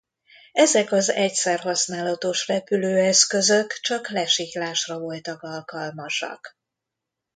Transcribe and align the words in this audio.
Ezek 0.53 0.91
az 0.91 1.09
egyszer 1.09 1.59
használatos 1.59 2.47
repülőeszközök 2.47 3.73
csak 3.73 4.09
lesiklásra 4.09 4.99
voltak 4.99 5.41
alkalmasak. 5.41 6.57